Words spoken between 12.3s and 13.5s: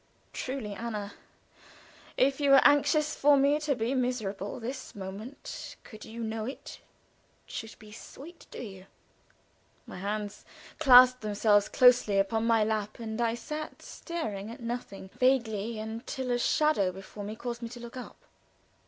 my lap, and I